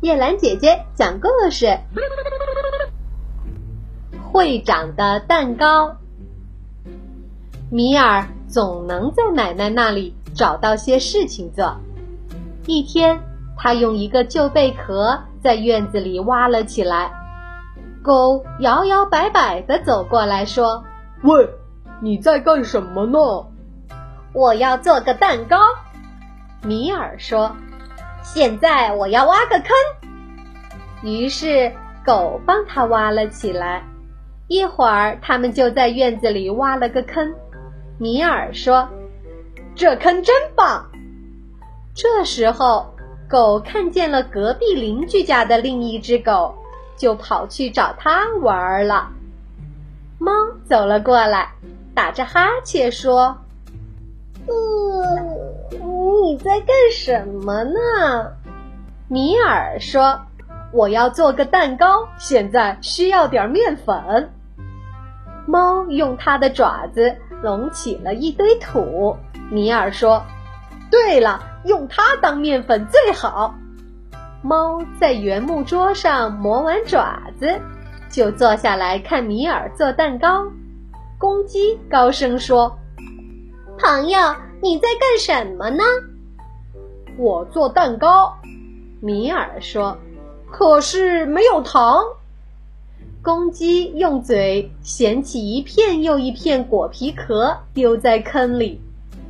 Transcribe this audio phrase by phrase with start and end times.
[0.00, 1.78] 叶兰姐姐讲故事。
[4.30, 5.96] 会长的蛋糕。
[7.70, 11.76] 米尔总能在奶奶那里找到些事情做。
[12.66, 13.20] 一天，
[13.56, 17.12] 他用一个旧贝壳在院子里挖了起来。
[18.02, 20.84] 狗摇摇摆摆地走过来说
[21.22, 21.48] ：“喂，
[22.00, 23.18] 你在干什么呢
[24.34, 25.56] ？”“我要做个蛋糕。”
[26.62, 27.56] 米尔说。
[28.24, 29.68] 现在我要挖个坑，
[31.02, 31.70] 于是
[32.04, 33.84] 狗帮他挖了起来。
[34.48, 37.32] 一会儿，他们就在院子里挖了个坑。
[37.98, 38.88] 米尔说
[39.76, 40.90] ：“这坑真棒。”
[41.94, 42.94] 这时候，
[43.28, 46.54] 狗看见了隔壁邻居家的另一只狗，
[46.96, 49.10] 就跑去找它玩了。
[50.18, 50.32] 猫
[50.64, 51.52] 走了过来，
[51.94, 53.36] 打着哈欠说
[54.48, 54.93] ：“嗯。”
[56.24, 58.32] 你在干什么呢？
[59.08, 60.18] 米尔说
[60.72, 64.30] ：“我要做个蛋糕，现在需要点面粉。”
[65.46, 69.14] 猫用它的爪子隆起了一堆土。
[69.50, 70.24] 米尔说
[70.90, 73.54] ：“对了，用它当面粉最好。”
[74.40, 77.60] 猫在原木桌上磨完爪子，
[78.08, 80.46] 就坐下来看米尔做蛋糕。
[81.18, 82.78] 公鸡高声说
[83.78, 84.18] ：“朋友，
[84.62, 85.84] 你在干什么呢？”
[87.16, 88.34] 我做蛋糕，
[89.00, 89.98] 米尔说
[90.50, 92.02] ：“可是没有糖。”
[93.22, 98.80] 公鸡用嘴衔起一片又一片果皮壳，丢在坑里。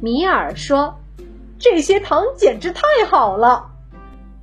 [0.01, 0.97] 米尔说
[1.61, 3.67] ：“这些糖简直太好了！”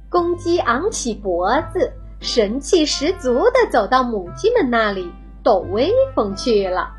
[0.10, 5.12] 公鸡昂起脖子，神气十足地走到母鸡们那里
[5.44, 6.94] 抖威风去了。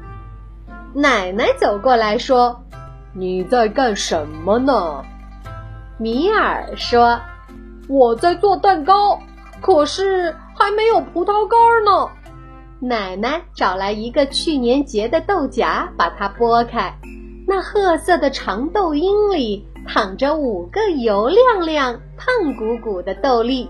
[0.93, 2.63] 奶奶走过来说
[3.15, 5.05] ：“你在干什么呢？”
[5.99, 7.21] 米尔说
[7.89, 9.19] ：“我在做蛋糕，
[9.61, 12.11] 可是还没有葡萄干呢。”
[12.81, 16.93] 奶奶找来一个去年结的豆荚，把它剥开。
[17.47, 23.69] 那褐色的长豆缨里躺着五个油亮亮、胖鼓鼓的豆粒。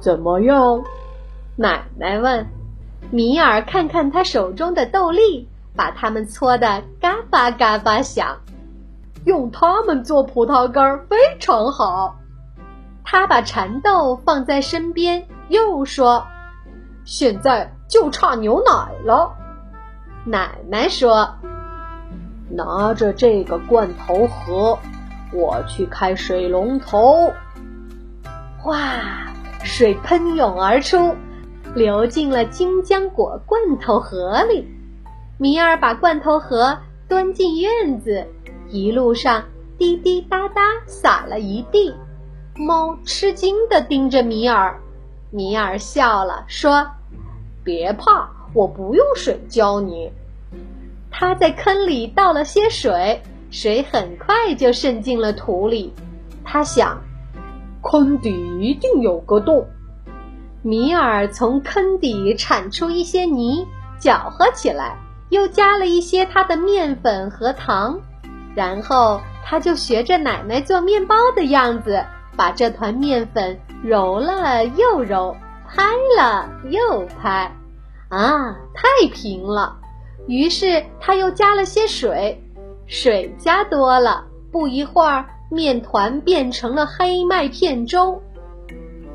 [0.00, 0.82] 怎么样？
[1.56, 2.46] 奶奶问。
[3.10, 8.38] 米尔看看他手中的豆粒，把它们搓得嘎巴嘎巴响。
[9.24, 12.16] 用它们做葡萄干非常好。
[13.04, 16.24] 他把蚕豆放在身边，又说
[17.04, 19.32] ：“现在就差牛奶了。”
[20.24, 21.34] 奶奶说
[22.48, 24.78] ：“拿着这个罐头盒，
[25.32, 27.32] 我去开水龙头。”
[28.64, 29.00] 哇，
[29.64, 31.16] 水喷涌而出，
[31.74, 34.68] 流进了金浆果罐头盒里。
[35.38, 36.78] 米尔把罐头盒
[37.08, 38.28] 端进院子。
[38.72, 39.44] 一路上
[39.76, 41.94] 滴滴答答洒了一地，
[42.56, 44.80] 猫吃惊地盯着米尔。
[45.30, 46.86] 米尔笑了，说
[47.62, 50.10] ：“别怕，我不用水浇你。”
[51.12, 55.92] 他在坑里倒了些水，水很快就渗进了土里。
[56.42, 57.02] 他想，
[57.82, 59.66] 坑底一定有个洞。
[60.62, 63.66] 米尔从坑底铲出一些泥，
[63.98, 64.96] 搅和起来，
[65.28, 68.00] 又加了一些他的面粉和糖。
[68.54, 72.04] 然后他就学着奶奶做面包的样子，
[72.36, 75.36] 把这团面粉揉了又揉，
[75.66, 75.82] 拍
[76.18, 77.50] 了又拍，
[78.08, 79.78] 啊，太平了。
[80.26, 82.42] 于是他又加了些水，
[82.86, 88.22] 水加多了，不一会儿面团变成了黑麦片粥。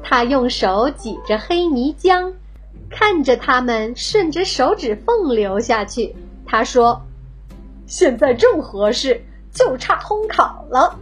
[0.04, 2.34] 他用手挤着黑泥浆，
[2.90, 6.16] 看着它们顺着手指缝流下去，
[6.46, 7.02] 他说。
[7.88, 9.22] 现在正合适，
[9.52, 11.00] 就差烘烤了。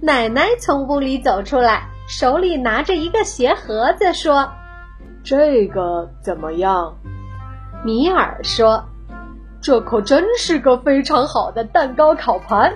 [0.00, 4.50] 奶奶从屋里走出来，手里拿着一个鞋盒子，说
[5.22, 6.96] ：“这个怎么样？”
[7.84, 8.84] 米尔说
[9.60, 12.74] ：“这可真是个非常好的蛋糕烤盘。”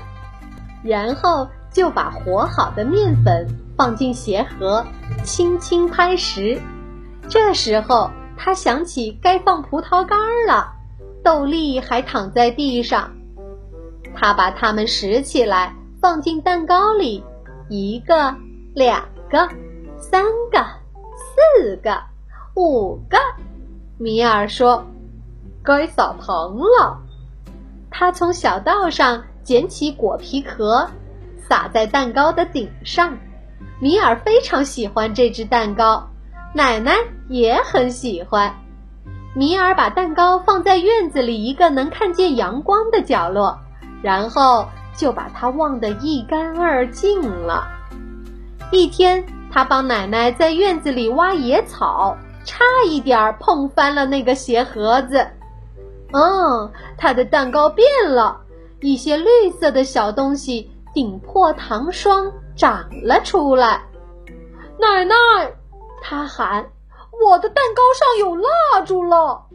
[0.84, 4.84] 然后就把和好的面粉放进鞋盒，
[5.24, 6.60] 轻轻拍实。
[7.28, 10.75] 这时候他想起该放葡萄干了。
[11.26, 13.10] 豆粒还躺在地上，
[14.14, 17.20] 他把它们拾起来放进蛋糕里，
[17.68, 18.32] 一个、
[18.76, 19.48] 两个、
[19.98, 20.64] 三个、
[21.16, 22.00] 四个、
[22.54, 23.18] 五个。
[23.98, 24.86] 米尔说
[25.64, 26.96] ：“该撒糖了。”
[27.90, 30.88] 他从小道上捡起果皮壳，
[31.48, 33.18] 撒在蛋糕的顶上。
[33.80, 36.08] 米尔非常喜欢这只蛋糕，
[36.54, 36.94] 奶奶
[37.28, 38.54] 也很喜欢。
[39.36, 43.54] 米尔把蛋糕放在院子里一个能看见阳光的角落，
[44.02, 44.66] 然后
[44.96, 47.68] 就把它忘得一干二净了。
[48.72, 49.22] 一天，
[49.52, 52.16] 他帮奶奶在院子里挖野草，
[52.46, 55.18] 差一点碰翻了那个鞋盒子。
[56.12, 58.40] 嗯，他的蛋糕变了，
[58.80, 63.82] 一些绿色的小东西顶破糖霜长了出来。
[64.80, 65.14] 奶奶，
[66.00, 66.64] 他喊
[67.24, 69.46] ：“我的蛋糕上有蜡烛了。”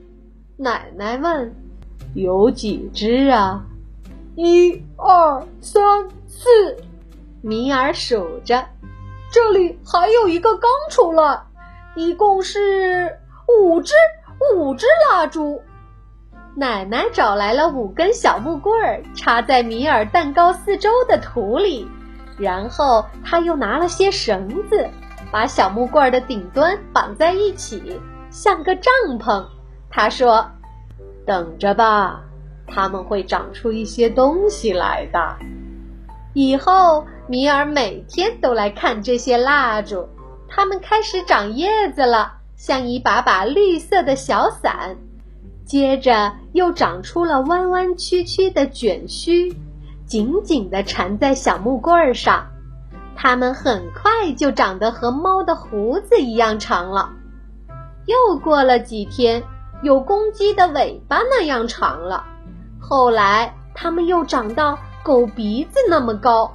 [0.57, 1.55] 奶奶问
[2.15, 3.63] ：“有几只啊
[4.35, 6.77] ？”“一、二、三、四。”
[7.41, 8.65] 米尔数着。
[9.31, 11.41] 这里还有一个刚出来，
[11.95, 13.17] 一共是
[13.47, 13.93] 五只，
[14.53, 15.61] 五只蜡烛。
[16.53, 21.87] 奶奶找来了五根小木棍儿，插在米尔蛋糕四周的土里，
[22.37, 24.89] 然后他又拿了些绳子，
[25.31, 27.99] 把小木棍的顶端绑在一起，
[28.29, 29.45] 像个帐篷。
[29.89, 30.45] 他说
[31.25, 32.21] ：“等着吧，
[32.67, 35.37] 它们会长出一些东西来的。
[36.33, 40.07] 以后米尔每天都来看这些蜡烛，
[40.49, 44.97] 它们开始长叶子了，像一把把绿色的小伞。”
[45.63, 49.55] 接着又长出了弯弯曲曲的卷须，
[50.05, 52.50] 紧紧地缠在小木棍上。
[53.23, 57.11] 它们很快就长得和猫的胡子一样长了。
[58.07, 59.43] 又过了几天，
[59.83, 62.25] 有公鸡的尾巴那样长了。
[62.79, 66.51] 后来，它们又长到狗鼻子那么高。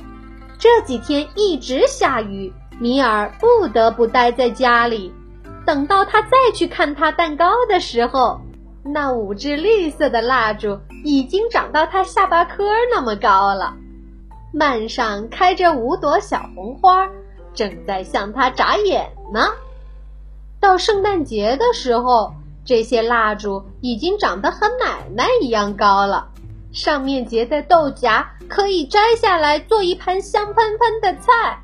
[0.59, 5.15] 这几天一直下雨，米尔不得不待在家里。
[5.65, 8.41] 等到他再去看他蛋糕的时候，
[8.83, 13.73] 那五支绿色的蜡烛已经长到他下巴颏那么高了，
[14.53, 17.09] 蔓上开着五朵小红花，
[17.55, 19.41] 正在向他眨眼呢。
[20.61, 22.35] 到圣诞节的时候，
[22.65, 26.29] 这些蜡烛已经长得和奶奶一样高了，
[26.73, 31.63] 上面结的豆荚可以摘下来做一盘香喷喷的菜。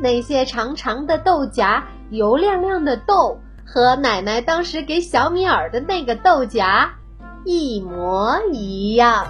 [0.00, 3.38] 那些长长的豆荚，油亮亮的豆。
[3.66, 6.90] 和奶奶当时给小米尔的那个豆荚
[7.44, 9.26] 一模一样。